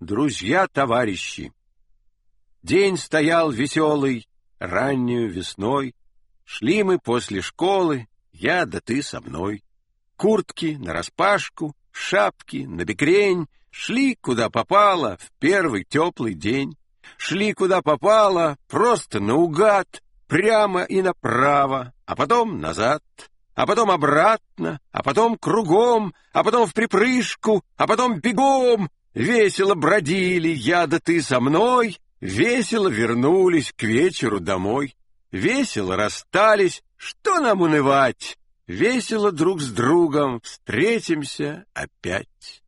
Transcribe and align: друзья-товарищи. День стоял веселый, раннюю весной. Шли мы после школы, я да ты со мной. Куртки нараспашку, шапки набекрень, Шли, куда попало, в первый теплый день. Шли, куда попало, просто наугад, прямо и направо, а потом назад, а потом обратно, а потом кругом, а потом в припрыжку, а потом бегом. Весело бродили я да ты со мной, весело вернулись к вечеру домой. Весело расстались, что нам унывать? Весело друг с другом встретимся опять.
друзья-товарищи. 0.00 1.52
День 2.62 2.96
стоял 2.96 3.50
веселый, 3.50 4.28
раннюю 4.58 5.30
весной. 5.30 5.94
Шли 6.44 6.82
мы 6.82 6.98
после 6.98 7.40
школы, 7.40 8.08
я 8.32 8.66
да 8.66 8.80
ты 8.80 9.02
со 9.02 9.20
мной. 9.20 9.64
Куртки 10.16 10.76
нараспашку, 10.78 11.74
шапки 11.90 12.64
набекрень, 12.66 13.46
Шли, 13.78 14.14
куда 14.14 14.48
попало, 14.48 15.18
в 15.20 15.30
первый 15.38 15.84
теплый 15.84 16.32
день. 16.32 16.78
Шли, 17.18 17.52
куда 17.52 17.82
попало, 17.82 18.56
просто 18.68 19.20
наугад, 19.20 20.02
прямо 20.28 20.84
и 20.84 21.02
направо, 21.02 21.92
а 22.06 22.16
потом 22.16 22.58
назад, 22.58 23.02
а 23.54 23.66
потом 23.66 23.90
обратно, 23.90 24.80
а 24.92 25.02
потом 25.02 25.36
кругом, 25.36 26.14
а 26.32 26.42
потом 26.42 26.66
в 26.66 26.72
припрыжку, 26.72 27.62
а 27.76 27.86
потом 27.86 28.18
бегом. 28.18 28.88
Весело 29.16 29.74
бродили 29.74 30.50
я 30.50 30.86
да 30.86 31.00
ты 31.00 31.22
со 31.22 31.40
мной, 31.40 31.98
весело 32.20 32.88
вернулись 32.88 33.72
к 33.74 33.82
вечеру 33.82 34.40
домой. 34.40 34.94
Весело 35.32 35.96
расстались, 35.96 36.82
что 36.98 37.40
нам 37.40 37.62
унывать? 37.62 38.36
Весело 38.66 39.32
друг 39.32 39.62
с 39.62 39.70
другом 39.70 40.42
встретимся 40.42 41.64
опять. 41.72 42.62